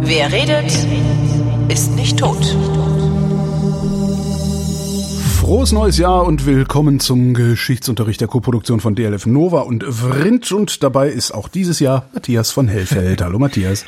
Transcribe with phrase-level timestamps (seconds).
[0.00, 0.72] Wer redet,
[1.68, 2.56] ist nicht tot.
[5.40, 10.82] Frohes neues Jahr und willkommen zum Geschichtsunterricht der Koproduktion von DLF Nova und Vrindt und
[10.82, 13.22] dabei ist auch dieses Jahr Matthias von Hellfeld.
[13.24, 13.84] Hallo Matthias.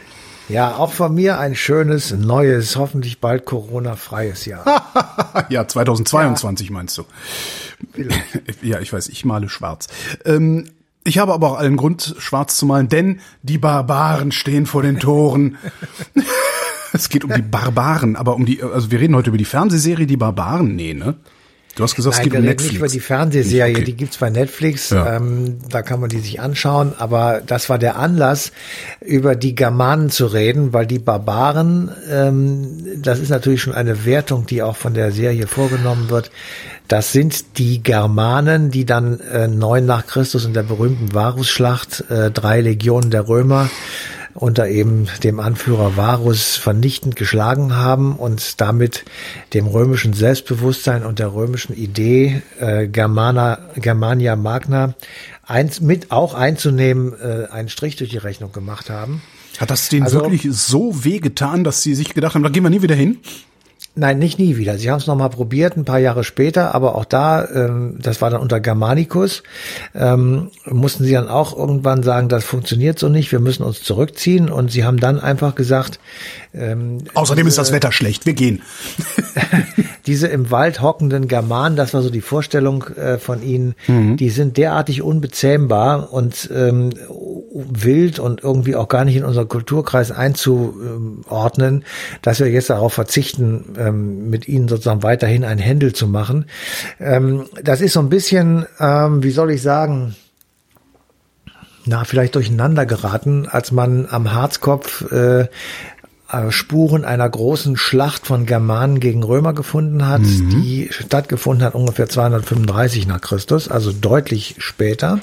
[0.48, 5.46] Ja, auch von mir ein schönes, neues, hoffentlich bald Corona-freies Jahr.
[5.48, 6.72] ja, 2022 ja.
[6.72, 7.04] meinst du.
[8.62, 9.88] Ja, ich weiß, ich male schwarz.
[10.24, 10.64] Ähm,
[11.04, 14.98] ich habe aber auch allen Grund, schwarz zu malen, denn die Barbaren stehen vor den
[14.98, 15.58] Toren.
[16.92, 20.06] es geht um die Barbaren, aber um die, also wir reden heute über die Fernsehserie
[20.06, 21.16] Die Barbaren, nee, ne?
[21.76, 22.72] Du hast gesagt, Nein, es geht um Netflix.
[22.72, 23.84] nicht über die Fernsehserie, okay.
[23.84, 25.16] die gibt's bei Netflix, ja.
[25.16, 28.52] ähm, da kann man die sich anschauen, aber das war der Anlass,
[29.02, 34.46] über die Germanen zu reden, weil die Barbaren, ähm, das ist natürlich schon eine Wertung,
[34.46, 36.30] die auch von der Serie vorgenommen wird,
[36.88, 42.30] das sind die Germanen, die dann äh, neun nach Christus in der berühmten Varusschlacht äh,
[42.30, 43.68] drei Legionen der Römer
[44.36, 49.04] unter eben dem Anführer Varus vernichtend geschlagen haben und damit
[49.54, 54.94] dem römischen Selbstbewusstsein und der römischen Idee äh, Germana, Germania Magna
[55.44, 59.22] eins, mit auch einzunehmen, äh, einen Strich durch die Rechnung gemacht haben.
[59.58, 62.62] Hat das denen also, wirklich so weh getan, dass sie sich gedacht haben, da gehen
[62.62, 63.18] wir nie wieder hin?
[63.98, 64.76] Nein, nicht nie wieder.
[64.76, 68.28] Sie haben es nochmal probiert, ein paar Jahre später, aber auch da, ähm, das war
[68.28, 69.42] dann unter Germanicus,
[69.94, 74.50] ähm, mussten sie dann auch irgendwann sagen, das funktioniert so nicht, wir müssen uns zurückziehen.
[74.50, 75.98] Und sie haben dann einfach gesagt,
[76.52, 78.60] ähm, Außerdem ist das Wetter schlecht, wir gehen.
[80.06, 84.18] diese im Wald hockenden Germanen, das war so die Vorstellung äh, von ihnen, mhm.
[84.18, 86.90] die sind derartig unbezähmbar und ähm,
[87.68, 91.84] wild und irgendwie auch gar nicht in unseren Kulturkreis einzuordnen,
[92.22, 96.46] dass wir jetzt darauf verzichten, ähm, mit ihnen sozusagen weiterhin ein Händel zu machen.
[97.00, 100.14] Ähm, das ist so ein bisschen, ähm, wie soll ich sagen,
[101.86, 105.46] na, vielleicht durcheinander geraten, als man am Harzkopf äh,
[106.50, 110.50] Spuren einer großen Schlacht von Germanen gegen Römer gefunden hat, mhm.
[110.50, 115.20] die stattgefunden hat ungefähr 235 nach Christus, also deutlich später.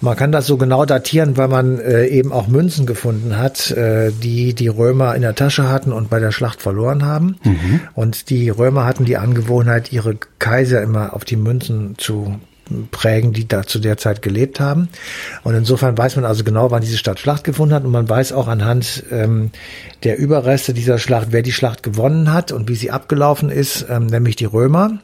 [0.00, 4.10] Man kann das so genau datieren, weil man äh, eben auch Münzen gefunden hat, äh,
[4.10, 7.36] die die Römer in der Tasche hatten und bei der Schlacht verloren haben.
[7.44, 7.80] Mhm.
[7.94, 12.40] Und die Römer hatten die Angewohnheit, ihre Kaiser immer auf die Münzen zu
[12.90, 14.88] prägen, die da zu der Zeit gelebt haben.
[15.44, 18.32] Und insofern weiß man also genau, wann diese Stadt Schlacht gefunden hat und man weiß
[18.32, 19.50] auch anhand ähm,
[20.02, 24.06] der Überreste dieser Schlacht, wer die Schlacht gewonnen hat und wie sie abgelaufen ist, ähm,
[24.06, 24.98] nämlich die Römer.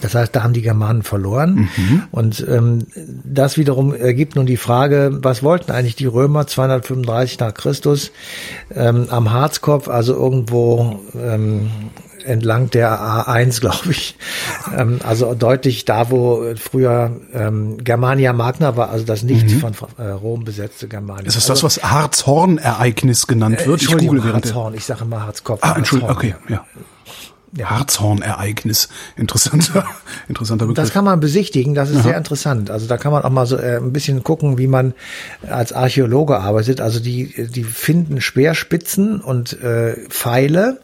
[0.00, 1.68] Das heißt, da haben die Germanen verloren.
[1.76, 2.02] Mhm.
[2.10, 2.86] Und ähm,
[3.24, 8.12] das wiederum ergibt nun die Frage, was wollten eigentlich die Römer 235 nach Christus
[8.74, 11.70] ähm, am Harzkopf, also irgendwo ähm,
[12.26, 14.16] entlang der A1, glaube ich.
[14.76, 19.60] Ähm, also deutlich da, wo früher ähm, Germania Magna war, also das nicht mhm.
[19.60, 21.26] von äh, Rom besetzte Germania.
[21.26, 23.82] Ist das also, das, was Harzhorn-Ereignis genannt wird?
[23.82, 25.60] Äh, ich google Harzhorn, ich sage immer Harzkopf.
[25.62, 26.64] Ah, Entschuldigung, okay, ja.
[27.56, 27.70] Ja.
[27.70, 28.88] Harzhorn-Ereignis.
[29.16, 29.84] Interessanter,
[30.28, 30.84] interessanter Begriff.
[30.84, 32.02] Das kann man besichtigen, das ist Aha.
[32.04, 32.70] sehr interessant.
[32.70, 34.94] Also da kann man auch mal so äh, ein bisschen gucken, wie man
[35.48, 36.80] als Archäologe arbeitet.
[36.80, 40.80] Also die, die finden Speerspitzen und äh, Pfeile,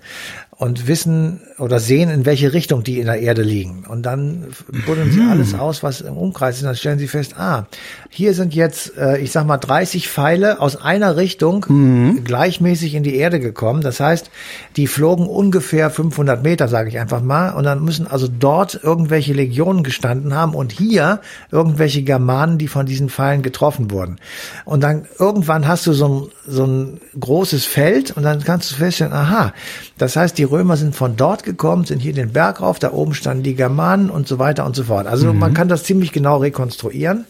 [0.62, 3.82] und wissen oder sehen, in welche Richtung die in der Erde liegen.
[3.88, 4.46] Und dann
[4.86, 5.30] buddeln sie hm.
[5.30, 6.62] alles aus, was im Umkreis ist.
[6.62, 7.66] Und dann stellen sie fest, ah,
[8.10, 12.22] hier sind jetzt, äh, ich sag mal, 30 Pfeile aus einer Richtung mhm.
[12.22, 13.80] gleichmäßig in die Erde gekommen.
[13.80, 14.30] Das heißt,
[14.76, 17.50] die flogen ungefähr 500 Meter, sage ich einfach mal.
[17.54, 21.20] Und dann müssen also dort irgendwelche Legionen gestanden haben und hier
[21.50, 24.18] irgendwelche Germanen, die von diesen Pfeilen getroffen wurden.
[24.64, 28.76] Und dann irgendwann hast du so ein, so ein großes Feld und dann kannst du
[28.76, 29.52] feststellen, aha,
[29.98, 33.14] das heißt, die Römer sind von dort gekommen, sind hier den Berg rauf, da oben
[33.14, 35.06] standen die Germanen und so weiter und so fort.
[35.06, 35.38] Also mhm.
[35.38, 37.24] man kann das ziemlich genau rekonstruieren.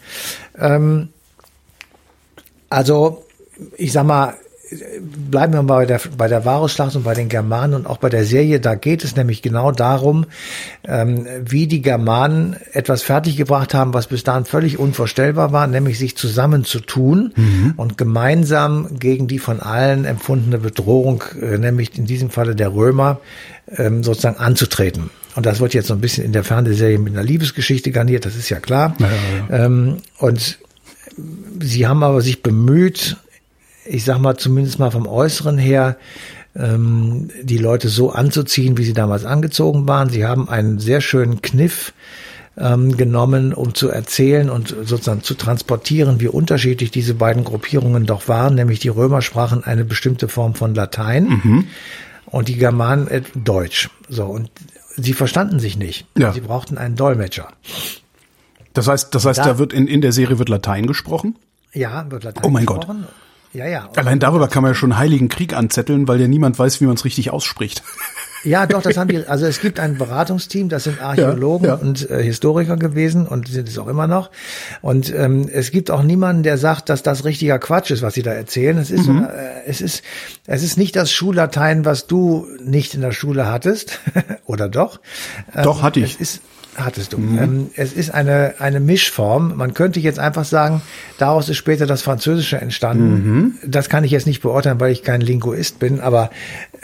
[0.59, 1.09] Ähm,
[2.69, 3.25] also
[3.77, 4.35] ich sag mal,
[5.31, 8.09] bleiben wir mal bei der, bei der Varusschlacht und bei den Germanen und auch bei
[8.09, 8.61] der Serie.
[8.61, 10.27] Da geht es nämlich genau darum,
[10.85, 16.17] ähm, wie die Germanen etwas fertiggebracht haben, was bis dahin völlig unvorstellbar war, nämlich sich
[16.17, 17.75] zusammenzutun mhm.
[17.77, 23.21] und gemeinsam gegen die von allen empfundene Bedrohung, äh, nämlich in diesem Falle der Römer,
[23.77, 25.11] ähm, sozusagen anzutreten.
[25.35, 28.37] Und das wird jetzt so ein bisschen in der Fernsehserie mit einer Liebesgeschichte garniert, das
[28.37, 28.95] ist ja klar.
[28.99, 29.65] Ja, ja, ja.
[29.65, 30.59] Ähm, und
[31.61, 33.17] sie haben aber sich bemüht,
[33.85, 35.97] ich sag mal zumindest mal vom Äußeren her,
[36.55, 40.11] ähm, die Leute so anzuziehen, wie sie damals angezogen waren.
[40.11, 41.93] Sie haben einen sehr schönen Kniff
[42.57, 48.29] ähm, genommen, um zu erzählen und sozusagen zu transportieren, wie unterschiedlich diese beiden Gruppierungen doch
[48.29, 48.55] waren.
[48.55, 51.67] Nämlich die Römer sprachen eine bestimmte Form von Latein mhm.
[52.27, 53.89] und die Germanen äh, Deutsch.
[54.09, 54.51] So und
[54.97, 56.07] sie verstanden sich nicht.
[56.17, 56.33] Ja.
[56.33, 57.49] Sie brauchten einen Dolmetscher.
[58.75, 61.37] Das heißt, das heißt, da, da wird in, in der Serie wird Latein gesprochen?
[61.73, 62.45] Ja, wird Latein gesprochen.
[62.45, 63.01] Oh mein gesprochen.
[63.03, 63.15] Gott.
[63.53, 63.89] Ja, ja.
[63.97, 66.95] Allein darüber kann man ja schon Heiligen Krieg anzetteln, weil ja niemand weiß, wie man
[66.95, 67.83] es richtig ausspricht.
[68.45, 71.81] Ja, doch, das haben die, also es gibt ein Beratungsteam, das sind Archäologen ja, ja.
[71.81, 74.31] und äh, Historiker gewesen und sind es auch immer noch.
[74.81, 78.23] Und ähm, es gibt auch niemanden, der sagt, dass das richtiger Quatsch ist, was sie
[78.23, 78.79] da erzählen.
[78.79, 79.25] Es ist, mhm.
[79.25, 80.03] äh, es ist,
[80.47, 84.01] es ist nicht das Schullatein, was du nicht in der Schule hattest,
[84.45, 84.99] oder doch?
[85.63, 86.15] Doch, ähm, hatte ich.
[86.15, 86.43] Es ist,
[86.77, 87.19] hattest du.
[87.19, 87.39] Mhm.
[87.39, 89.57] Ähm, es ist eine, eine Mischform.
[89.57, 90.83] Man könnte jetzt einfach sagen,
[91.19, 93.13] daraus ist später das Französische entstanden.
[93.13, 93.55] Mhm.
[93.67, 96.31] Das kann ich jetzt nicht beurteilen, weil ich kein Linguist bin, aber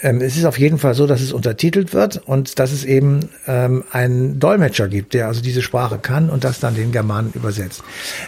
[0.00, 3.30] ähm, es ist auf jeden Fall so, dass es untertitelt wird und dass es eben
[3.46, 7.82] ähm, einen Dolmetscher gibt, der also diese Sprache kann und das dann den Germanen übersetzt.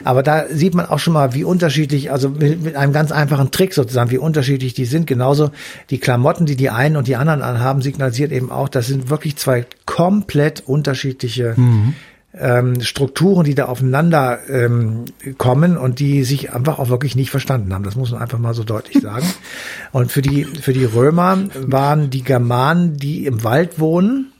[0.05, 3.51] Aber da sieht man auch schon mal, wie unterschiedlich, also mit, mit einem ganz einfachen
[3.51, 5.07] Trick sozusagen, wie unterschiedlich die sind.
[5.07, 5.51] Genauso
[5.91, 9.37] die Klamotten, die die einen und die anderen anhaben, signalisiert eben auch, das sind wirklich
[9.37, 11.95] zwei komplett unterschiedliche mhm.
[12.39, 15.05] ähm, Strukturen, die da aufeinander ähm,
[15.39, 17.85] kommen und die sich einfach auch wirklich nicht verstanden haben.
[17.85, 19.27] Das muss man einfach mal so deutlich sagen.
[19.93, 24.33] Und für die, für die Römer waren die Germanen, die im Wald wohnen,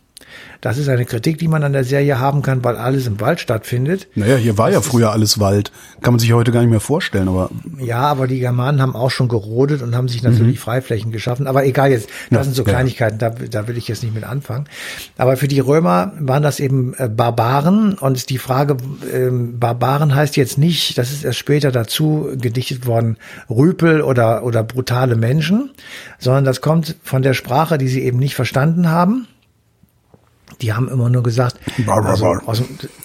[0.61, 3.41] das ist eine Kritik, die man an der Serie haben kann, weil alles im Wald
[3.41, 4.09] stattfindet.
[4.15, 5.73] Naja, hier war das ja früher alles Wald.
[6.03, 7.51] Kann man sich heute gar nicht mehr vorstellen, aber.
[7.79, 10.63] Ja, aber die Germanen haben auch schon gerodet und haben sich natürlich mhm.
[10.63, 11.47] Freiflächen geschaffen.
[11.47, 13.31] Aber egal jetzt, das ja, sind so Kleinigkeiten, ja.
[13.31, 14.67] da, da will ich jetzt nicht mit anfangen.
[15.17, 18.77] Aber für die Römer waren das eben äh, Barbaren und die Frage,
[19.15, 23.17] ähm, Barbaren heißt jetzt nicht, das ist erst später dazu gedichtet worden,
[23.49, 25.71] Rüpel oder, oder brutale Menschen,
[26.19, 29.27] sondern das kommt von der Sprache, die sie eben nicht verstanden haben
[30.63, 32.63] die haben immer nur gesagt, also aus,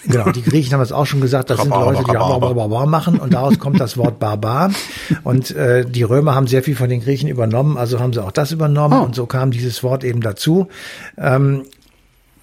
[0.08, 3.34] genau, die Griechen haben es auch schon gesagt, das sind Leute, die Barbar machen und
[3.34, 4.72] daraus kommt das Wort Barbar.
[5.24, 8.32] Und äh, die Römer haben sehr viel von den Griechen übernommen, also haben sie auch
[8.32, 9.06] das übernommen oh.
[9.06, 10.68] und so kam dieses Wort eben dazu.
[11.18, 11.64] Ähm,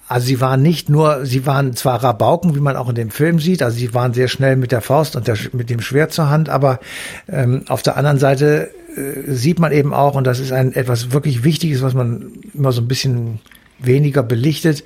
[0.07, 3.39] also sie waren nicht nur, sie waren zwar Rabauken, wie man auch in dem Film
[3.39, 6.29] sieht, also sie waren sehr schnell mit der Faust und der, mit dem Schwert zur
[6.29, 6.79] Hand, aber
[7.29, 11.13] ähm, auf der anderen Seite äh, sieht man eben auch, und das ist ein etwas
[11.13, 13.39] wirklich Wichtiges, was man immer so ein bisschen
[13.85, 14.83] weniger belichtet.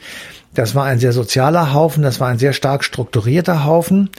[0.53, 4.09] Das war ein sehr sozialer Haufen, das war ein sehr stark strukturierter Haufen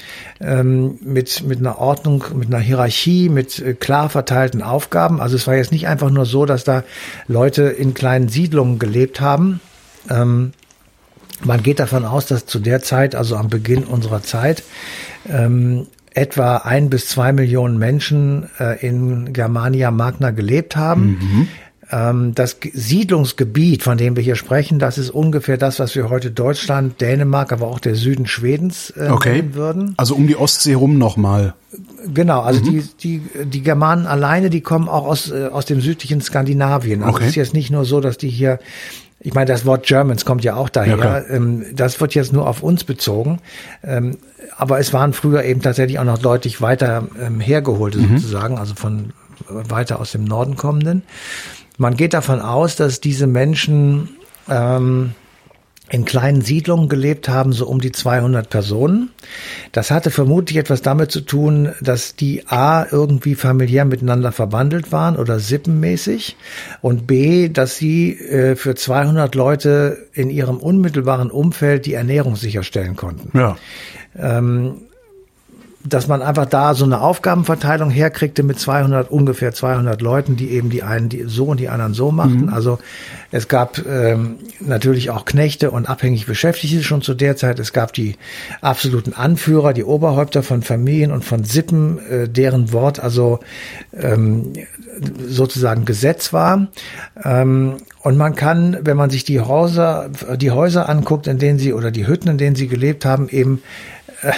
[0.41, 5.21] ähm, mit, mit einer Ordnung, mit einer Hierarchie, mit äh, klar verteilten Aufgaben.
[5.21, 6.85] Also es war jetzt nicht einfach nur so, dass da
[7.27, 9.61] Leute in kleinen Siedlungen gelebt haben.
[10.09, 10.53] Ähm,
[11.43, 14.63] man geht davon aus, dass zu der Zeit, also am Beginn unserer Zeit,
[15.29, 21.19] ähm, etwa ein bis zwei Millionen Menschen äh, in Germania Magna gelebt haben.
[21.21, 21.49] Mhm.
[21.90, 26.31] Ähm, das Siedlungsgebiet, von dem wir hier sprechen, das ist ungefähr das, was wir heute
[26.31, 29.37] Deutschland, Dänemark, aber auch der Süden Schwedens äh, okay.
[29.37, 29.94] nennen würden.
[29.96, 31.55] Also um die Ostsee rum nochmal.
[32.12, 32.64] Genau, also mhm.
[32.64, 37.02] die, die, die Germanen alleine, die kommen auch aus, äh, aus dem südlichen Skandinavien.
[37.02, 37.25] Also okay.
[37.25, 38.58] es ist jetzt nicht nur so, dass die hier
[39.20, 40.96] ich meine, das Wort Germans kommt ja auch daher.
[40.96, 43.41] Ja, ähm, das wird jetzt nur auf uns bezogen.
[43.82, 44.19] Ähm,
[44.56, 48.19] aber es waren früher eben tatsächlich auch noch deutlich weiter ähm, hergeholte mhm.
[48.19, 49.12] sozusagen, also von
[49.49, 51.02] weiter aus dem Norden kommenden.
[51.79, 54.11] Man geht davon aus, dass diese Menschen
[54.49, 55.15] ähm,
[55.91, 59.11] in kleinen Siedlungen gelebt haben, so um die 200 Personen.
[59.73, 65.17] Das hatte vermutlich etwas damit zu tun, dass die A irgendwie familiär miteinander verwandelt waren
[65.17, 66.37] oder sippenmäßig
[66.83, 72.97] und B, dass sie äh, für 200 Leute in ihrem unmittelbaren Umfeld die Ernährung sicherstellen
[72.97, 73.39] konnten.
[73.39, 73.57] Ja.
[74.19, 74.88] Ähm,
[75.85, 80.70] dass man einfach da so eine Aufgabenverteilung herkriegte mit 200, ungefähr 200 Leuten, die eben
[80.70, 82.47] die einen die so und die anderen so machten.
[82.47, 82.53] Mhm.
[82.53, 82.81] Also
[83.31, 87.61] es gab ähm, natürlich auch Knechte und abhängig Beschäftigte schon zu der Zeit.
[87.61, 88.17] Es gab die
[88.61, 93.39] absoluten Anführer, die Oberhäupter von Familien und von Sippen, äh, deren Wort also
[93.94, 94.55] ähm,
[95.29, 96.67] sozusagen Gesetz war.
[97.23, 101.73] Ähm, und man kann, wenn man sich die Häuser, die Häuser anguckt, in denen sie
[101.73, 103.63] oder die Hütten, in denen sie gelebt haben, eben
[104.22, 104.32] äh,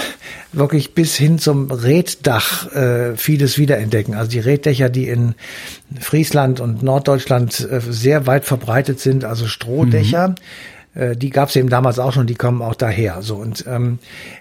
[0.52, 4.14] wirklich bis hin zum Reddach äh, vieles wiederentdecken.
[4.14, 5.34] Also die Reddächer, die in
[6.00, 10.28] Friesland und Norddeutschland äh, sehr weit verbreitet sind, also Strohdächer.
[10.28, 10.34] Mhm
[10.94, 13.22] äh, die gab es eben damals auch schon, die kommen auch daher.
[13.22, 13.98] So und ähm,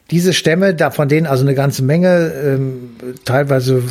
[0.10, 2.92] diese Stämme, da von denen also eine ganze Menge, ähm,
[3.26, 3.84] teilweise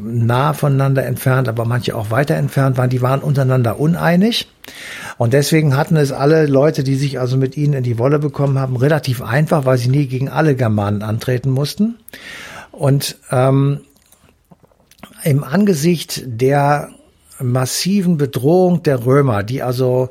[0.00, 4.48] nah voneinander entfernt, aber manche auch weiter entfernt waren, die waren untereinander uneinig.
[5.18, 8.58] Und deswegen hatten es alle Leute, die sich also mit ihnen in die Wolle bekommen
[8.58, 11.96] haben, relativ einfach, weil sie nie gegen alle Germanen antreten mussten.
[12.72, 13.80] Und ähm,
[15.22, 16.90] im Angesicht der
[17.40, 20.08] massiven Bedrohung der Römer, die also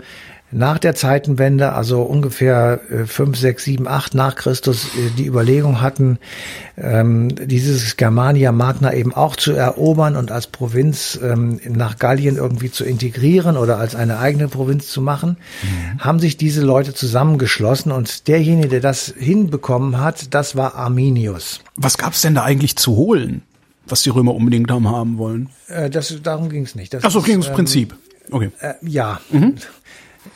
[0.51, 5.81] nach der Zeitenwende, also ungefähr äh, 5, 6, 7, 8 nach Christus, äh, die Überlegung
[5.81, 6.19] hatten,
[6.77, 12.71] ähm, dieses Germania Magna eben auch zu erobern und als Provinz ähm, nach Gallien irgendwie
[12.71, 15.99] zu integrieren oder als eine eigene Provinz zu machen, mhm.
[15.99, 21.61] haben sich diese Leute zusammengeschlossen und derjenige, der das hinbekommen hat, das war Arminius.
[21.75, 23.41] Was gab's denn da eigentlich zu holen?
[23.87, 25.49] was die Römer unbedingt haben wollen.
[25.67, 26.93] Äh, das, darum ging es nicht.
[26.93, 27.95] Das Ach so, ging ums ähm, Prinzip.
[28.31, 28.51] Okay.
[28.59, 29.21] Äh, ja.
[29.29, 29.55] Mhm.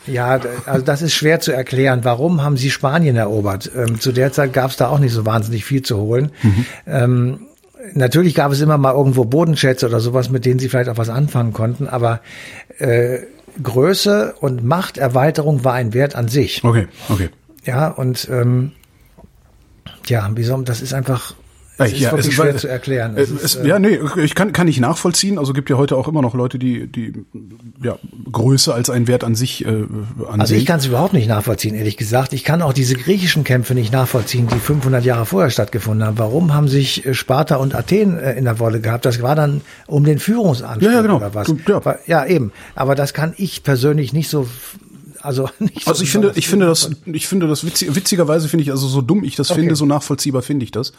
[0.07, 2.01] Ja, also das ist schwer zu erklären.
[2.03, 3.71] Warum haben sie Spanien erobert?
[3.75, 6.31] Ähm, zu der Zeit gab es da auch nicht so wahnsinnig viel zu holen.
[6.41, 6.65] Mhm.
[6.87, 7.39] Ähm,
[7.93, 11.09] natürlich gab es immer mal irgendwo Bodenschätze oder sowas, mit denen sie vielleicht auch was
[11.09, 12.21] anfangen konnten, aber
[12.79, 13.19] äh,
[13.61, 16.63] Größe und Machterweiterung war ein Wert an sich.
[16.63, 17.29] Okay, okay.
[17.65, 18.71] Ja, und ähm,
[20.07, 21.33] ja, wie soll, das ist einfach
[21.85, 23.13] es ist ja, wirklich es schwer zu erklären.
[23.15, 25.37] Es es, ist, ja, nee, ich kann, kann ich nachvollziehen.
[25.37, 27.13] Also gibt ja heute auch immer noch Leute, die, die
[27.81, 27.97] ja,
[28.31, 29.89] Größe als einen Wert an sich äh, ansehen.
[30.27, 32.33] Also ich kann es überhaupt nicht nachvollziehen, ehrlich gesagt.
[32.33, 36.17] Ich kann auch diese griechischen Kämpfe nicht nachvollziehen, die 500 Jahre vorher stattgefunden haben.
[36.17, 39.05] Warum haben sich äh, Sparta und Athen äh, in der Wolle gehabt?
[39.05, 41.17] Das war dann um den Führungsanspruch ja, ja, genau.
[41.17, 41.53] oder was?
[41.67, 41.95] Ja.
[42.05, 42.51] ja, eben.
[42.75, 44.47] Aber das kann ich persönlich nicht so
[45.21, 48.63] also nicht so Also ich finde, ich finde das, ich finde das witzig, witzigerweise finde
[48.63, 49.61] ich also so dumm ich das okay.
[49.61, 50.93] finde, so nachvollziehbar finde ich das.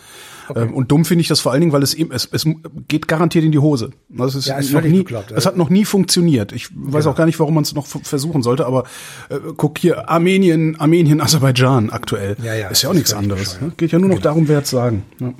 [0.49, 0.63] Okay.
[0.63, 2.45] Ähm, und dumm finde ich das vor allen Dingen, weil es eben, es, es
[2.89, 3.91] geht garantiert in die Hose.
[4.09, 6.53] Das ist, ja, ist noch nie, bekloppt, es hat noch nie funktioniert.
[6.53, 7.13] Ich weiß genau.
[7.13, 8.85] auch gar nicht, warum man es noch versuchen sollte, aber
[9.29, 12.37] äh, guck hier, Armenien, Armenien, Aserbaidschan aktuell.
[12.43, 13.61] Ja, ja, ist ja auch nichts anderes.
[13.61, 13.73] Ne?
[13.77, 14.25] Geht ja nur noch genau.
[14.25, 15.05] darum, wer es sagen.
[15.21, 15.33] Ja.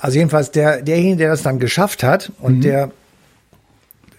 [0.00, 2.60] Also jedenfalls der, derjenige, der das dann geschafft hat und mhm.
[2.60, 2.90] der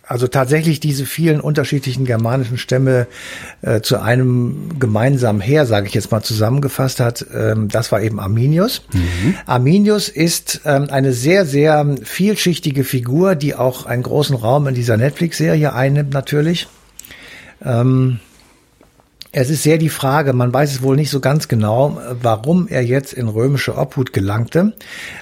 [0.09, 3.05] also tatsächlich diese vielen unterschiedlichen germanischen Stämme
[3.61, 8.19] äh, zu einem gemeinsamen Heer, sage ich jetzt mal zusammengefasst hat, ähm, das war eben
[8.19, 8.81] Arminius.
[8.91, 9.35] Mhm.
[9.45, 14.97] Arminius ist ähm, eine sehr, sehr vielschichtige Figur, die auch einen großen Raum in dieser
[14.97, 16.67] Netflix-Serie einnimmt natürlich.
[17.63, 18.19] Ähm,
[19.31, 22.83] es ist sehr die Frage, man weiß es wohl nicht so ganz genau, warum er
[22.83, 24.73] jetzt in römische Obhut gelangte.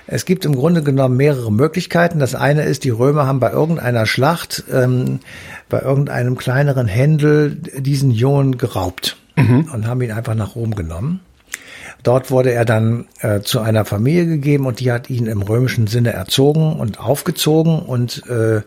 [0.05, 2.19] Es gibt im Grunde genommen mehrere Möglichkeiten.
[2.19, 5.19] Das eine ist, die Römer haben bei irgendeiner Schlacht, ähm,
[5.67, 9.69] bei irgendeinem kleineren Händel diesen Jungen geraubt mhm.
[9.73, 11.19] und haben ihn einfach nach Rom genommen.
[12.07, 15.87] Dort wurde er dann äh, zu einer Familie gegeben und die hat ihn im römischen
[15.87, 18.61] Sinne erzogen und aufgezogen und äh,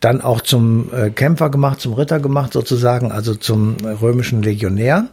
[0.00, 5.06] dann auch zum äh, Kämpfer gemacht, zum Ritter gemacht sozusagen, also zum römischen Legionär.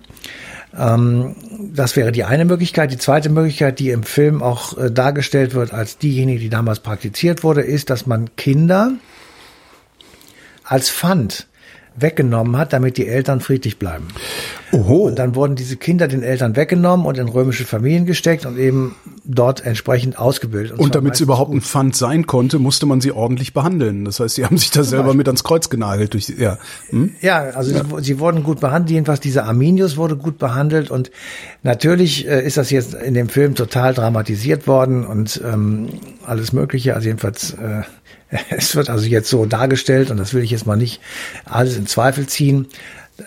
[0.77, 1.37] Ähm,
[1.73, 2.91] das wäre die eine Möglichkeit.
[2.91, 7.45] Die zweite Möglichkeit, die im Film auch äh, dargestellt wird als diejenige, die damals praktiziert
[7.45, 8.91] wurde, ist, dass man Kinder
[10.65, 11.47] als Pfand
[12.01, 14.07] weggenommen hat, damit die Eltern friedlich bleiben.
[14.71, 15.07] Oho.
[15.07, 18.95] Und dann wurden diese Kinder den Eltern weggenommen und in römische Familien gesteckt und eben
[19.23, 20.73] dort entsprechend ausgebildet.
[20.73, 24.05] Und, und damit es überhaupt ein Pfand sein konnte, musste man sie ordentlich behandeln.
[24.05, 25.17] Das heißt, sie haben sich da selber Beispiel.
[25.17, 26.13] mit ans Kreuz genagelt.
[26.13, 26.57] Durch, ja,
[26.89, 27.11] hm?
[27.21, 27.83] ja also ja.
[27.83, 28.91] Sie, sie, wurden gut behandelt.
[28.91, 30.91] Jedenfalls dieser Arminius wurde gut behandelt.
[30.91, 31.11] Und
[31.63, 35.89] natürlich äh, ist das jetzt in dem Film total dramatisiert worden und ähm,
[36.25, 36.95] alles Mögliche.
[36.95, 37.83] Also jedenfalls äh,
[38.49, 41.01] es wird also jetzt so dargestellt, und das will ich jetzt mal nicht
[41.45, 42.67] alles in Zweifel ziehen,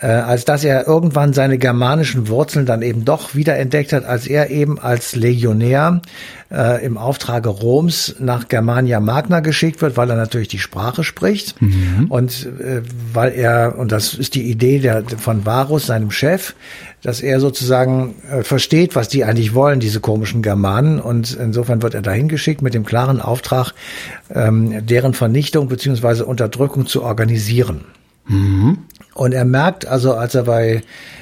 [0.01, 4.27] äh, als dass er irgendwann seine germanischen Wurzeln dann eben doch wieder entdeckt hat, als
[4.27, 6.01] er eben als Legionär
[6.51, 11.61] äh, im Auftrage Roms nach Germania Magna geschickt wird, weil er natürlich die Sprache spricht
[11.61, 12.07] mhm.
[12.09, 12.81] und äh,
[13.13, 16.53] weil er, und das ist die Idee der, von Varus, seinem Chef,
[17.01, 20.99] dass er sozusagen äh, versteht, was die eigentlich wollen, diese komischen Germanen.
[20.99, 23.73] Und insofern wird er dahin geschickt mit dem klaren Auftrag,
[24.33, 27.81] ähm, deren Vernichtung beziehungsweise Unterdrückung zu organisieren.
[28.27, 28.77] Mhm.
[29.13, 30.81] Und er merkt also, als er bei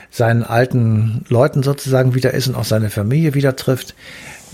[0.10, 3.95] seinen alten Leuten sozusagen wieder ist und auch seine Familie wieder trifft,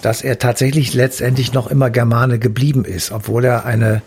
[0.02, 4.04] dass er tatsächlich letztendlich noch immer Germane geblieben ist, obwohl er eine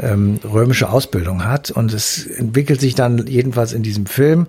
[0.00, 1.70] ähm, römische Ausbildung hat.
[1.70, 4.46] Und es entwickelt sich dann jedenfalls in diesem Film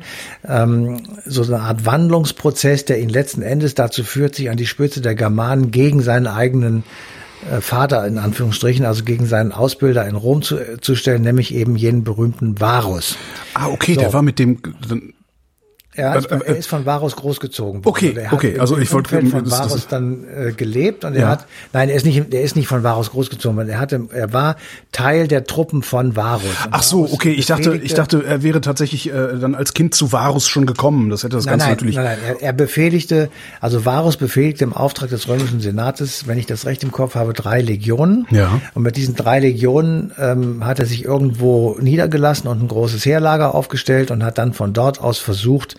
[0.48, 5.02] ähm, so eine Art Wandlungsprozess, der ihn letzten Endes dazu führt, sich an die Spitze
[5.02, 6.84] der Germanen gegen seinen eigenen
[7.62, 12.04] Vater in Anführungsstrichen, also gegen seinen Ausbilder in Rom zu, zu stellen, nämlich eben jenen
[12.04, 13.18] berühmten Varus.
[13.54, 14.02] Ah, okay, so.
[14.02, 14.60] der war mit dem
[15.96, 17.88] er, hat, er ist von Varus großgezogen worden.
[17.88, 18.60] Okay, also okay.
[18.60, 22.34] Also ich wollte von Varus dann äh, gelebt und er hat, nein, er ist nicht,
[22.34, 23.70] er ist nicht von Varus großgezogen worden.
[23.70, 24.56] Er hatte, er war
[24.92, 26.56] Teil der Truppen von Varus.
[26.72, 27.32] Ach so, okay.
[27.32, 31.10] Ich dachte, ich dachte, er wäre tatsächlich äh, dann als Kind zu Varus schon gekommen.
[31.10, 31.96] Das hätte das nein, Ganze nein, natürlich.
[31.96, 33.30] Nein, nein, er, er befehligte,
[33.62, 37.34] also Varus befehligte im Auftrag des römischen Senates, wenn ich das recht im Kopf habe,
[37.34, 38.26] drei Legionen.
[38.32, 38.62] Ja.
[38.74, 43.54] Und mit diesen drei Legionen ähm, hat er sich irgendwo niedergelassen und ein großes Heerlager
[43.54, 45.76] aufgestellt und hat dann von dort aus versucht,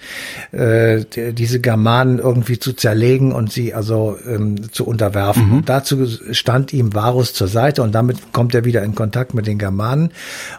[0.53, 5.57] äh, diese Germanen irgendwie zu zerlegen und sie also ähm, zu unterwerfen.
[5.57, 5.65] Mhm.
[5.65, 9.59] Dazu stand ihm Varus zur Seite und damit kommt er wieder in Kontakt mit den
[9.59, 10.11] Germanen.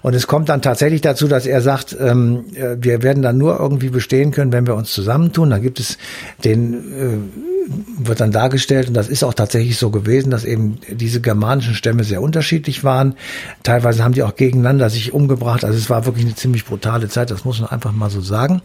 [0.01, 3.59] Und es kommt dann tatsächlich dazu, dass er sagt, ähm, äh, wir werden dann nur
[3.59, 5.49] irgendwie bestehen können, wenn wir uns zusammentun.
[5.49, 5.97] Dann gibt es
[6.43, 11.21] den äh, wird dann dargestellt, und das ist auch tatsächlich so gewesen, dass eben diese
[11.21, 13.15] germanischen Stämme sehr unterschiedlich waren.
[13.63, 15.63] Teilweise haben die auch gegeneinander sich umgebracht.
[15.63, 18.61] Also es war wirklich eine ziemlich brutale Zeit, das muss man einfach mal so sagen.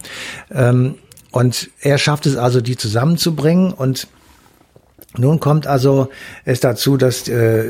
[0.50, 0.96] Ähm,
[1.32, 4.08] und er schafft es also, die zusammenzubringen und
[5.16, 6.08] nun kommt also
[6.44, 7.68] es dazu, dass äh,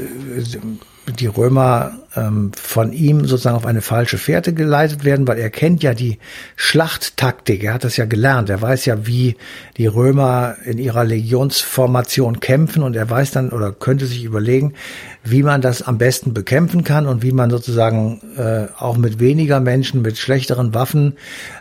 [1.13, 5.83] die Römer ähm, von ihm sozusagen auf eine falsche Fährte geleitet werden, weil er kennt
[5.83, 6.19] ja die
[6.57, 9.37] Schlachttaktik, er hat das ja gelernt, er weiß ja, wie
[9.77, 14.75] die Römer in ihrer Legionsformation kämpfen und er weiß dann oder könnte sich überlegen,
[15.23, 19.61] wie man das am besten bekämpfen kann und wie man sozusagen äh, auch mit weniger
[19.61, 21.15] Menschen, mit schlechteren Waffen,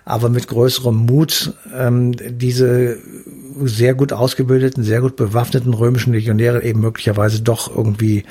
[0.05, 2.97] aber mit größerem Mut ähm, diese
[3.63, 8.23] sehr gut ausgebildeten, sehr gut bewaffneten römischen Legionäre eben möglicherweise doch irgendwie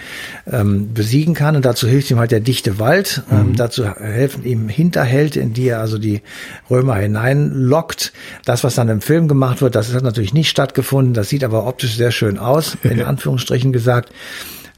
[0.51, 1.57] ähm, besiegen kann.
[1.57, 3.23] Und dazu hilft ihm halt der dichte Wald.
[3.31, 3.57] Ähm, mhm.
[3.57, 6.23] dazu helfen ihm Hinterhälte, in die er also die
[6.71, 8.13] Römer hineinlockt.
[8.45, 11.15] Das, was dann im Film gemacht wird, das hat natürlich nicht stattgefunden.
[11.15, 14.13] Das sieht aber optisch sehr schön aus, in Anführungsstrichen gesagt.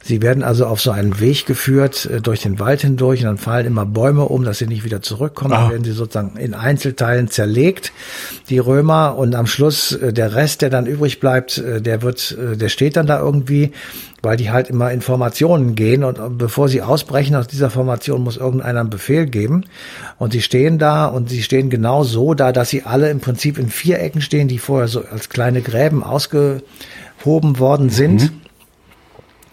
[0.02, 3.38] Sie werden also auf so einen Weg geführt äh, durch den Wald hindurch und dann
[3.38, 5.52] fallen immer Bäume um, dass sie nicht wieder zurückkommen.
[5.52, 5.62] Ah.
[5.62, 7.92] Dann werden sie sozusagen in Einzelteilen zerlegt,
[8.48, 9.16] die Römer.
[9.16, 12.96] Und am Schluss äh, der Rest, der dann übrig bleibt, äh, der wird, der steht
[12.96, 13.72] dann da irgendwie,
[14.22, 18.36] weil die halt immer in Formationen gehen und bevor sie ausbrechen aus dieser Formation muss
[18.36, 19.64] irgendeiner einen Befehl geben.
[20.18, 23.58] Und sie stehen da und sie stehen genau so da, dass sie alle im Prinzip
[23.58, 28.22] in Vierecken stehen, die vorher so als kleine Gräben ausgehoben worden sind.
[28.22, 28.40] Mhm.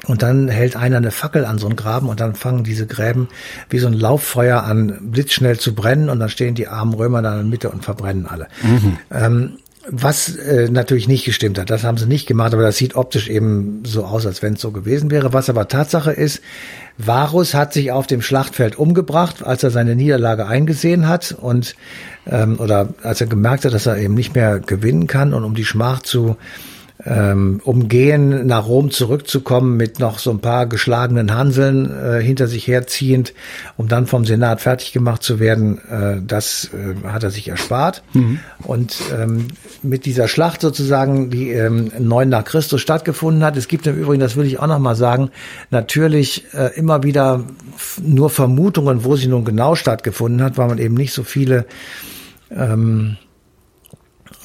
[0.07, 3.27] Und dann hält einer eine Fackel an so einen Graben und dann fangen diese Gräben
[3.69, 7.33] wie so ein Lauffeuer an, blitzschnell zu brennen und dann stehen die armen Römer da
[7.33, 8.47] in der Mitte und verbrennen alle.
[8.63, 8.97] Mhm.
[9.11, 9.57] Ähm,
[9.89, 13.29] was äh, natürlich nicht gestimmt hat, das haben sie nicht gemacht, aber das sieht optisch
[13.29, 15.31] eben so aus, als wenn es so gewesen wäre.
[15.31, 16.41] Was aber Tatsache ist,
[16.97, 21.75] Varus hat sich auf dem Schlachtfeld umgebracht, als er seine Niederlage eingesehen hat und
[22.25, 25.55] ähm, oder als er gemerkt hat, dass er eben nicht mehr gewinnen kann und um
[25.55, 26.35] die Schmach zu
[27.07, 32.67] ähm, umgehen, nach Rom zurückzukommen mit noch so ein paar geschlagenen Hanseln äh, hinter sich
[32.67, 33.33] herziehend,
[33.77, 38.03] um dann vom Senat fertig gemacht zu werden, äh, das äh, hat er sich erspart.
[38.13, 38.39] Mhm.
[38.63, 39.47] Und ähm,
[39.83, 44.19] mit dieser Schlacht sozusagen, die ähm, neun nach Christus stattgefunden hat, es gibt im Übrigen,
[44.19, 45.29] das will ich auch noch mal sagen,
[45.69, 47.45] natürlich äh, immer wieder
[48.01, 51.65] nur Vermutungen, wo sie nun genau stattgefunden hat, weil man eben nicht so viele
[52.51, 53.17] ähm,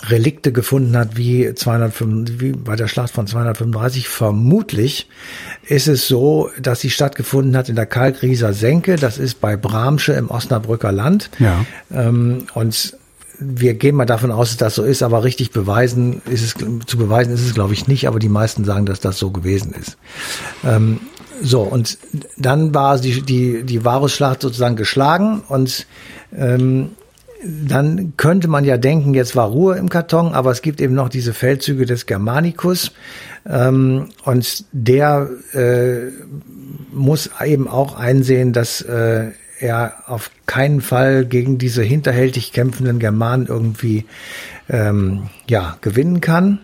[0.09, 4.09] Relikte gefunden hat wie 205, wie bei der Schlacht von 235.
[4.09, 5.09] Vermutlich
[5.67, 8.97] ist es so, dass sie stattgefunden hat in der Kalkrieser Senke.
[8.97, 11.31] Das ist bei Bramsche im Osnabrücker Land.
[11.39, 11.65] Ja.
[11.93, 12.97] Ähm, und
[13.39, 16.55] wir gehen mal davon aus, dass das so ist, aber richtig beweisen ist es,
[16.87, 19.73] zu beweisen ist es, glaube ich, nicht, aber die meisten sagen, dass das so gewesen
[19.73, 19.97] ist.
[20.65, 21.01] Ähm,
[21.43, 21.99] so, und
[22.37, 25.87] dann war die, die, die Varusschlacht sozusagen geschlagen und
[26.37, 26.91] ähm,
[27.45, 31.09] dann könnte man ja denken, jetzt war Ruhe im Karton, aber es gibt eben noch
[31.09, 32.93] diese Feldzüge des Germanicus
[33.49, 36.11] ähm, und der äh,
[36.93, 43.47] muss eben auch einsehen, dass äh, er auf keinen Fall gegen diese hinterhältig kämpfenden Germanen
[43.47, 44.05] irgendwie
[44.69, 46.61] ähm, ja gewinnen kann.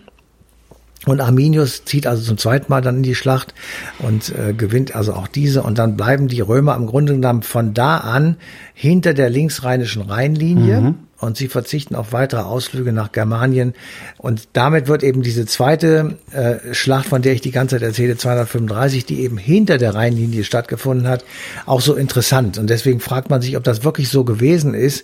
[1.09, 3.55] Und Arminius zieht also zum zweiten Mal dann in die Schlacht
[3.97, 5.63] und äh, gewinnt also auch diese.
[5.63, 8.37] Und dann bleiben die Römer im Grunde genommen von da an
[8.75, 10.81] hinter der linksrheinischen Rheinlinie.
[10.81, 10.95] Mhm.
[11.19, 13.73] Und sie verzichten auf weitere Ausflüge nach Germanien.
[14.19, 18.15] Und damit wird eben diese zweite äh, Schlacht, von der ich die ganze Zeit erzähle,
[18.15, 21.25] 235, die eben hinter der Rheinlinie stattgefunden hat,
[21.65, 22.59] auch so interessant.
[22.59, 25.03] Und deswegen fragt man sich, ob das wirklich so gewesen ist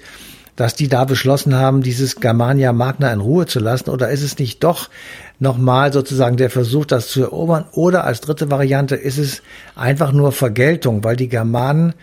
[0.55, 3.89] dass die da beschlossen haben, dieses Germania Magna in Ruhe zu lassen?
[3.89, 4.89] Oder ist es nicht doch
[5.39, 7.65] nochmal sozusagen der Versuch, das zu erobern?
[7.71, 9.41] Oder als dritte Variante ist es
[9.75, 11.93] einfach nur Vergeltung, weil die Germanen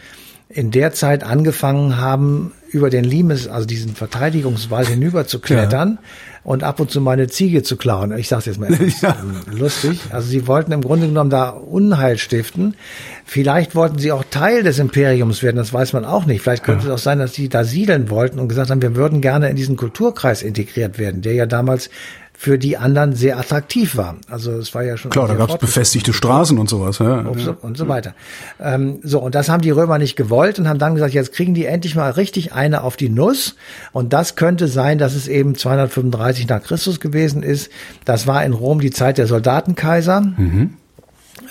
[0.48, 6.08] in der Zeit angefangen haben, über den Limes, also diesen Verteidigungswall hinüber zu klettern ja.
[6.42, 8.16] und ab und zu mal eine Ziege zu klauen.
[8.16, 8.70] Ich sage jetzt mal
[9.02, 9.16] ja.
[9.50, 10.00] lustig.
[10.10, 12.74] Also sie wollten im Grunde genommen da Unheil stiften.
[13.26, 16.40] Vielleicht wollten sie auch Teil des Imperiums werden, das weiß man auch nicht.
[16.40, 16.94] Vielleicht könnte ja.
[16.94, 19.56] es auch sein, dass sie da siedeln wollten und gesagt haben, wir würden gerne in
[19.56, 21.90] diesen Kulturkreis integriert werden, der ja damals
[22.42, 24.16] für die anderen sehr attraktiv war.
[24.28, 27.20] Also es war ja schon klar, da gab es befestigte Straßen und sowas ja.
[27.20, 28.14] und, so, und so weiter.
[28.58, 31.54] Ähm, so und das haben die Römer nicht gewollt und haben dann gesagt, jetzt kriegen
[31.54, 33.54] die endlich mal richtig eine auf die Nuss
[33.92, 37.70] und das könnte sein, dass es eben 235 nach Christus gewesen ist.
[38.04, 40.22] Das war in Rom die Zeit der Soldatenkaiser.
[40.22, 40.78] Mhm.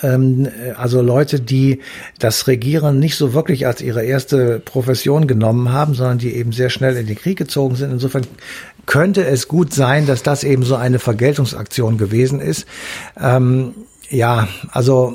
[0.02, 1.80] Ähm, also Leute, die
[2.18, 6.70] das Regieren nicht so wirklich als ihre erste Profession genommen haben, sondern die eben sehr
[6.70, 7.90] schnell in den Krieg gezogen sind.
[7.90, 8.26] Insofern
[8.86, 12.66] könnte es gut sein, dass das eben so eine Vergeltungsaktion gewesen ist.
[13.20, 13.74] Ähm,
[14.10, 15.14] ja, also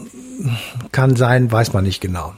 [0.91, 2.33] kann sein, weiß man nicht genau.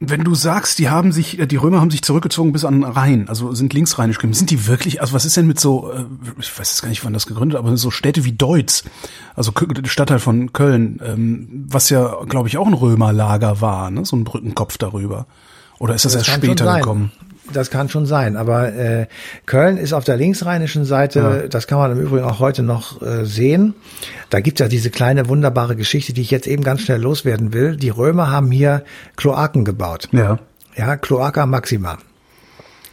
[0.00, 3.28] Wenn du sagst, die haben sich, äh, die Römer haben sich zurückgezogen bis an Rhein,
[3.28, 6.04] also sind linksrheinisch geblieben, sind die wirklich, also was ist denn mit so, äh,
[6.38, 8.84] ich weiß jetzt gar nicht, wann das gegründet, aber so Städte wie Deutz,
[9.34, 9.52] also
[9.84, 14.04] Stadtteil von Köln, ähm, was ja, glaube ich, auch ein Römerlager war, ne?
[14.04, 15.26] so ein Brückenkopf darüber.
[15.80, 17.12] Oder ist das, das erst später gekommen?
[17.52, 19.06] Das kann schon sein, aber äh,
[19.46, 21.48] Köln ist auf der linksrheinischen Seite, ja.
[21.48, 23.74] das kann man im Übrigen auch heute noch äh, sehen.
[24.30, 27.52] Da gibt es ja diese kleine wunderbare Geschichte, die ich jetzt eben ganz schnell loswerden
[27.52, 27.76] will.
[27.76, 28.84] Die Römer haben hier
[29.16, 30.08] Kloaken gebaut.
[30.12, 30.38] Ja.
[30.76, 31.98] Ja, Cloaca Maxima.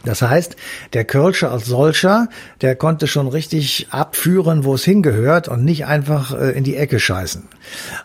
[0.06, 0.56] Das heißt,
[0.92, 2.28] der Kölsche als solcher,
[2.60, 7.00] der konnte schon richtig abführen, wo es hingehört und nicht einfach äh, in die Ecke
[7.00, 7.42] scheißen.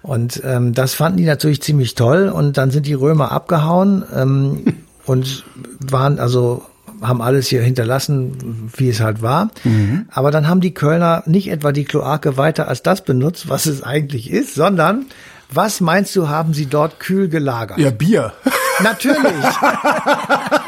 [0.02, 4.64] Und ähm, das fanden die natürlich ziemlich toll und dann sind die Römer abgehauen ähm,
[5.12, 5.44] und
[5.92, 6.64] waren also
[7.02, 9.50] haben alles hier hinterlassen, wie es halt war.
[9.64, 10.06] Mhm.
[10.10, 13.84] Aber dann haben die Kölner nicht etwa die Kloake weiter als das benutzt, was es
[13.84, 15.08] eigentlich ist, sondern
[15.52, 17.78] was meinst du, haben sie dort kühl gelagert?
[17.80, 18.34] Ja, Bier.
[18.80, 19.20] Natürlich.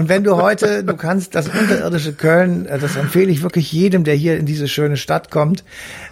[0.00, 4.02] Und wenn du heute, du kannst das unterirdische Köln, äh, das empfehle ich wirklich jedem,
[4.02, 5.62] der hier in diese schöne Stadt kommt,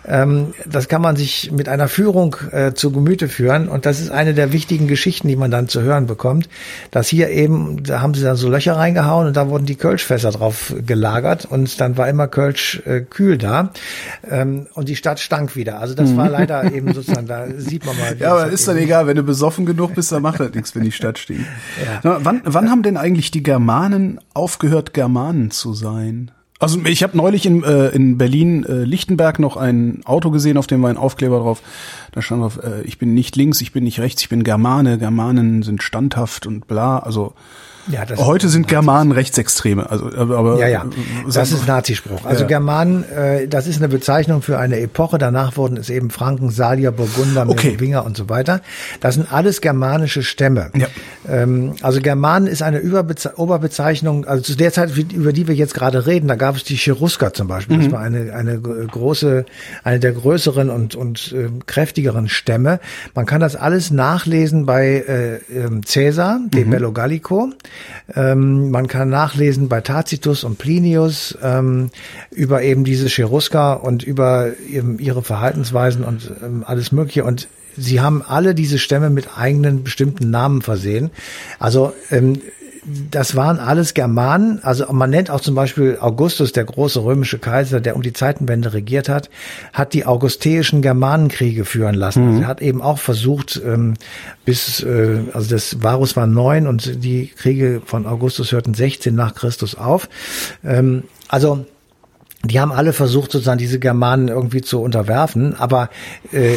[0.07, 3.67] ähm, das kann man sich mit einer Führung äh, zu Gemüte führen.
[3.67, 6.51] Und das ist eine der wichtigen Geschichten, die man dann zu hören bekommt,
[6.91, 10.33] dass hier eben, da haben sie dann so Löcher reingehauen und da wurden die Kölschfässer
[10.33, 13.71] drauf gelagert und dann war immer Kölsch äh, kühl da.
[14.31, 15.81] Ähm, und die Stadt stank wieder.
[15.81, 16.33] Also das war mhm.
[16.33, 18.15] leider eben sozusagen, da sieht man mal.
[18.19, 20.83] Ja, aber ist dann egal, wenn du besoffen genug bist, dann macht das nichts, wenn
[20.83, 21.41] die Stadt steht.
[22.05, 22.19] Ja.
[22.23, 23.78] Wann, wann haben denn eigentlich die Germanen
[24.35, 26.31] aufgehört, Germanen zu sein?
[26.61, 30.67] Also ich habe neulich in, äh, in Berlin äh, Lichtenberg noch ein Auto gesehen, auf
[30.67, 31.63] dem war ein Aufkleber drauf.
[32.11, 34.99] Da stand drauf, äh, ich bin nicht links, ich bin nicht rechts, ich bin Germane.
[34.99, 36.99] Germanen sind standhaft und bla.
[36.99, 37.35] Also
[37.91, 39.91] ja, das Heute sind Germanen Rechtsextreme.
[39.91, 40.85] Also, aber, ja, ja,
[41.33, 42.25] das ist Nazispruch.
[42.25, 42.49] Also ja.
[42.49, 45.19] Germanen, äh, das ist eine Bezeichnung für eine Epoche.
[45.19, 47.77] Danach wurden es eben Franken, Salier, Burgunder, okay.
[48.05, 48.61] Und so weiter.
[49.01, 50.71] Das sind alles germanische Stämme.
[50.77, 50.89] Ja.
[51.29, 55.75] Ähm, also Germanen ist eine Überbeze Oberbezeichnung, also zu der Zeit, über die wir jetzt
[55.75, 57.77] gerade reden, da gab es die Cherusker zum Beispiel.
[57.77, 57.83] Mhm.
[57.85, 59.47] Das war eine, eine große,
[59.85, 62.81] eine der größeren und, und äh, kräftigeren Stämme.
[63.15, 66.71] Man kann das alles nachlesen bei äh, ähm, Caesar, dem mhm.
[66.71, 67.51] Bello Gallico.
[68.15, 71.91] Ähm, man kann nachlesen bei Tacitus und Plinius ähm,
[72.31, 74.53] über eben diese Cherusker und über
[74.99, 77.25] ihre Verhaltensweisen und ähm, alles Mögliche.
[77.25, 81.11] Und sie haben alle diese Stämme mit eigenen bestimmten Namen versehen.
[81.59, 82.41] Also ähm,
[83.11, 84.61] das waren alles Germanen.
[84.63, 88.73] Also man nennt auch zum Beispiel Augustus, der große römische Kaiser, der um die Zeitenwende
[88.73, 89.31] regiert hat,
[89.73, 92.23] hat die augusteischen Germanenkriege führen lassen.
[92.23, 92.29] Mhm.
[92.29, 93.95] Also er hat eben auch versucht, ähm,
[94.45, 99.35] bis, äh, also das Varus war neun und die Kriege von Augustus hörten 16 nach
[99.35, 100.09] Christus auf.
[100.65, 101.67] Ähm, also
[102.45, 105.91] die haben alle versucht, sozusagen diese Germanen irgendwie zu unterwerfen, aber
[106.31, 106.55] äh,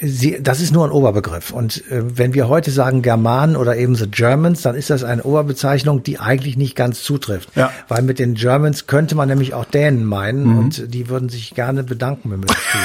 [0.00, 1.52] sie, das ist nur ein Oberbegriff.
[1.52, 5.22] Und äh, wenn wir heute sagen Germanen oder eben the Germans, dann ist das eine
[5.22, 7.50] Oberbezeichnung, die eigentlich nicht ganz zutrifft.
[7.54, 7.70] Ja.
[7.88, 10.58] Weil mit den Germans könnte man nämlich auch Dänen meinen mhm.
[10.58, 12.80] und die würden sich gerne bedanken, wenn wir das tun.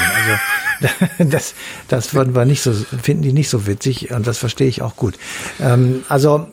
[1.18, 1.54] Also das,
[1.88, 4.94] das würden wir nicht so, finden die nicht so witzig und das verstehe ich auch
[4.94, 5.14] gut.
[5.60, 6.46] Ähm, also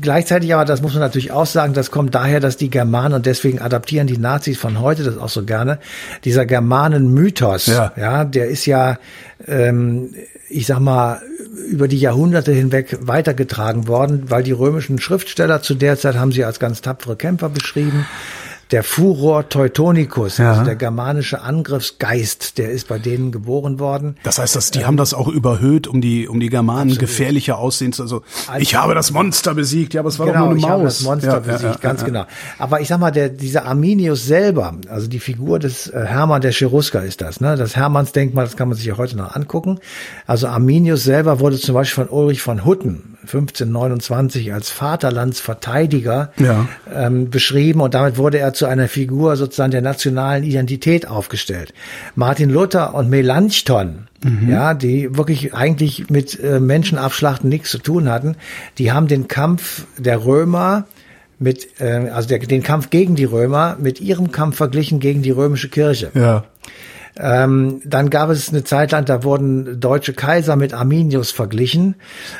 [0.00, 3.26] gleichzeitig aber, das muss man natürlich auch sagen, das kommt daher, dass die Germanen und
[3.26, 5.78] deswegen adaptieren die Nazis von heute das auch so gerne.
[6.24, 7.92] Dieser Germanen-Mythos, ja.
[7.96, 8.98] ja, der ist ja,
[9.46, 10.14] ähm,
[10.48, 11.20] ich sag mal,
[11.68, 16.44] über die Jahrhunderte hinweg weitergetragen worden, weil die römischen Schriftsteller zu der Zeit haben sie
[16.44, 18.06] als ganz tapfere Kämpfer beschrieben
[18.70, 20.52] der Furor Teutonicus, ja.
[20.52, 24.16] also der germanische Angriffsgeist, der ist bei denen geboren worden.
[24.22, 27.00] Das heißt, dass die ähm, haben das auch überhöht, um die um die Germanen absolut.
[27.00, 28.02] gefährlicher aussehen zu.
[28.02, 30.58] Also, also ich habe das Monster besiegt, ja, aber es war genau, doch nur eine
[30.58, 30.72] ich Maus.
[30.72, 32.26] Habe das Monster ja, besiegt, ja, ganz genau.
[32.58, 36.52] Aber ich sag mal, der dieser Arminius selber, also die Figur des äh, Hermann der
[36.52, 37.56] Cherusker ist das, ne?
[37.56, 39.80] Das Hermannsdenkmal, das kann man sich ja heute noch angucken.
[40.26, 46.68] Also Arminius selber wurde zum Beispiel von Ulrich von Hutten 1529 als Vaterlandsverteidiger ja.
[46.92, 51.74] ähm, beschrieben und damit wurde er zu einer Figur sozusagen der nationalen Identität aufgestellt.
[52.14, 54.50] Martin Luther und Melanchthon, mhm.
[54.50, 58.36] ja, die wirklich eigentlich mit äh, Menschenabschlachten nichts zu tun hatten,
[58.78, 60.86] die haben den Kampf der Römer
[61.38, 65.30] mit, äh, also der, den Kampf gegen die Römer mit ihrem Kampf verglichen gegen die
[65.30, 66.10] römische Kirche.
[66.14, 66.44] Ja.
[67.18, 71.96] Ähm, dann gab es eine Zeit lang, da wurden deutsche Kaiser mit Arminius verglichen.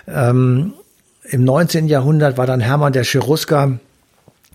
[0.09, 0.74] Ähm,
[1.24, 1.88] Im 19.
[1.88, 3.78] Jahrhundert war dann Hermann der Cherusker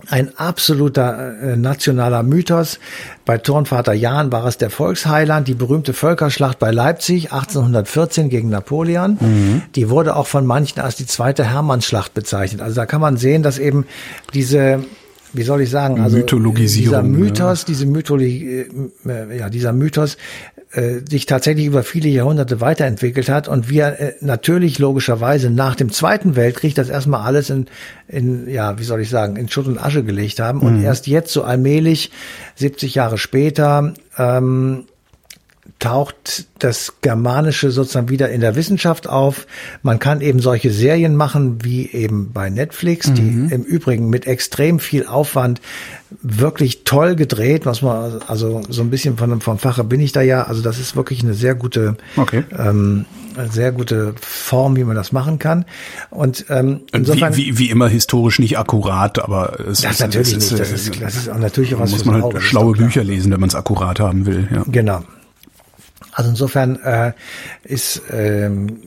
[0.10, 2.80] ein absoluter äh, nationaler Mythos.
[3.26, 9.18] Bei Turnvater Jahn war es der Volksheiland, die berühmte Völkerschlacht bei Leipzig 1814 gegen Napoleon.
[9.20, 9.62] Mhm.
[9.74, 12.62] Die wurde auch von manchen als die zweite Hermannsschlacht bezeichnet.
[12.62, 13.86] Also da kann man sehen, dass eben
[14.34, 14.84] diese
[15.36, 17.66] wie soll ich sagen, also dieser Mythos, ja.
[17.68, 18.66] diese Mythologie,
[19.06, 20.18] äh, ja, dieser Mythos
[20.72, 25.92] äh, sich tatsächlich über viele Jahrhunderte weiterentwickelt hat und wir äh, natürlich logischerweise nach dem
[25.92, 27.68] Zweiten Weltkrieg das erstmal alles in,
[28.08, 30.84] in ja, wie soll ich sagen, in Schutt und Asche gelegt haben und mhm.
[30.84, 32.12] erst jetzt so allmählich,
[32.56, 34.86] 70 Jahre später, ähm,
[35.80, 39.46] taucht das Germanische sozusagen wieder in der Wissenschaft auf.
[39.84, 43.50] Man kann eben solche Serien machen wie eben bei Netflix, die mhm.
[43.50, 45.62] im Übrigen mit extrem viel Aufwand
[46.22, 50.22] wirklich toll gedreht, was man also so ein bisschen von vom Fache bin ich da
[50.22, 50.44] ja.
[50.44, 52.44] Also das ist wirklich eine sehr gute, okay.
[52.58, 53.06] ähm,
[53.52, 55.66] sehr gute Form, wie man das machen kann.
[56.10, 60.38] Und ähm, insofern wie, wie, wie immer historisch nicht akkurat, aber es das ist natürlich
[60.38, 60.62] es ist, nicht.
[60.62, 63.42] Das ist, das ist auch natürlich auch was muss man halt schlaue Bücher lesen, wenn
[63.42, 64.48] man es akkurat haben will.
[64.52, 64.64] Ja.
[64.68, 65.04] Genau.
[66.16, 67.12] Also insofern äh,
[67.64, 68.80] ist ähm,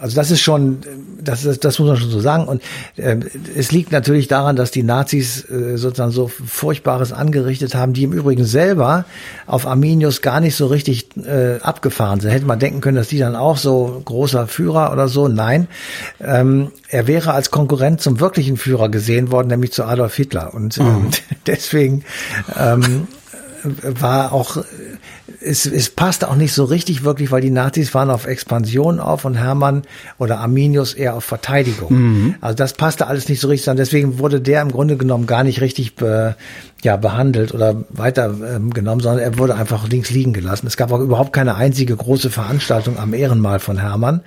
[0.00, 0.78] also das ist schon,
[1.20, 2.44] das, ist, das muss man schon so sagen.
[2.44, 2.62] Und
[2.96, 3.16] äh,
[3.54, 8.12] es liegt natürlich daran, dass die Nazis äh, sozusagen so Furchtbares angerichtet haben, die im
[8.12, 9.04] Übrigen selber
[9.46, 12.30] auf Arminius gar nicht so richtig äh, abgefahren sind.
[12.30, 15.28] Hätte man denken können, dass die dann auch so großer Führer oder so.
[15.28, 15.68] Nein,
[16.20, 20.54] ähm, er wäre als Konkurrent zum wirklichen Führer gesehen worden, nämlich zu Adolf Hitler.
[20.54, 21.10] Und äh, mhm.
[21.46, 22.04] deswegen
[22.58, 23.06] ähm,
[23.82, 24.56] war auch
[25.40, 29.24] es, es passte auch nicht so richtig wirklich, weil die Nazis waren auf Expansion auf
[29.24, 29.82] und Hermann
[30.18, 31.92] oder Arminius eher auf Verteidigung.
[31.92, 32.34] Mhm.
[32.40, 33.76] Also das passte alles nicht so richtig an.
[33.76, 36.36] Deswegen wurde der im Grunde genommen gar nicht richtig be,
[36.82, 40.66] ja, behandelt oder weiter ähm, genommen, sondern er wurde einfach links liegen gelassen.
[40.66, 44.20] Es gab auch überhaupt keine einzige große Veranstaltung am Ehrenmal von Hermann.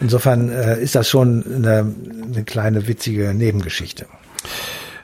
[0.00, 1.94] Insofern äh, ist das schon eine,
[2.32, 4.06] eine kleine witzige Nebengeschichte.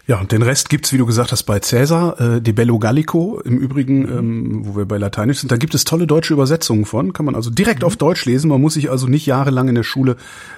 [0.06, 3.40] Ja, und den Rest gibt's, wie du gesagt hast, bei Cäsar, äh, De Bello Gallico,
[3.40, 5.50] im Übrigen, ähm, wo wir bei Lateinisch sind.
[5.50, 7.86] Da gibt es tolle deutsche Übersetzungen von, kann man also direkt mhm.
[7.86, 8.50] auf Deutsch lesen.
[8.50, 10.16] Man muss sich also nicht jahrelang in der Schule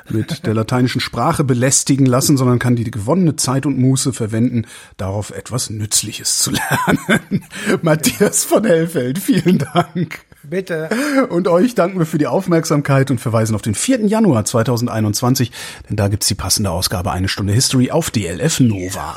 [0.08, 5.30] mit der lateinischen Sprache belästigen lassen, sondern kann die gewonnene Zeit und Muße verwenden, darauf
[5.30, 7.44] etwas Nützliches zu lernen.
[7.82, 10.25] Matthias von Hellfeld, vielen Dank.
[10.48, 10.88] Bitte.
[11.28, 14.06] Und euch danken wir für die Aufmerksamkeit und verweisen auf den 4.
[14.06, 15.50] Januar 2021,
[15.88, 19.16] denn da gibt's die passende Ausgabe Eine Stunde History auf DLF Nova.